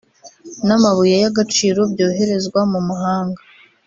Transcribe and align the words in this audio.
n’amabuye 0.67 1.15
y’agaciro 1.23 1.81
byoherezwa 1.91 2.59
mu 2.71 2.79
mahanga 2.89 3.41